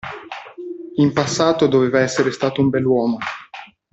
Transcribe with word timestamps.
In 0.95 1.13
passato 1.13 1.67
doveva 1.67 1.99
essere 1.99 2.31
stato 2.31 2.59
un 2.59 2.69
bell'uomo. 2.69 3.19